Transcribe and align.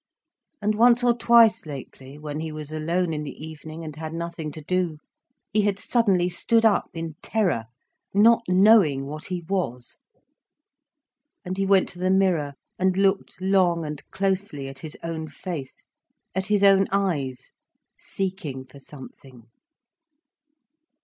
And 0.63 0.73
once 0.73 1.03
or 1.03 1.15
twice 1.15 1.67
lately, 1.67 2.17
when 2.17 2.39
he 2.39 2.51
was 2.51 2.71
alone 2.71 3.13
in 3.13 3.21
the 3.23 3.39
evening 3.45 3.83
and 3.83 3.95
had 3.97 4.13
nothing 4.13 4.51
to 4.53 4.61
do, 4.63 4.97
he 5.53 5.61
had 5.61 5.77
suddenly 5.77 6.27
stood 6.27 6.65
up 6.65 6.89
in 6.95 7.17
terror, 7.21 7.65
not 8.11 8.41
knowing 8.47 9.05
what 9.05 9.27
he 9.27 9.43
was. 9.47 9.99
And 11.45 11.55
he 11.55 11.67
went 11.67 11.87
to 11.89 11.99
the 11.99 12.09
mirror 12.09 12.55
and 12.79 12.97
looked 12.97 13.41
long 13.41 13.85
and 13.85 14.01
closely 14.09 14.67
at 14.67 14.79
his 14.79 14.97
own 15.03 15.27
face, 15.27 15.83
at 16.33 16.47
his 16.47 16.63
own 16.63 16.87
eyes, 16.91 17.51
seeking 17.99 18.65
for 18.65 18.79
something. 18.79 19.43